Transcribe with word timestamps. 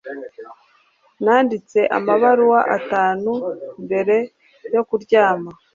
Nanditse 1.23 1.79
amabaruwa 1.97 2.59
atanu 2.77 3.31
mbere 3.83 4.17
yo 4.73 4.81
kuryama 4.89 5.51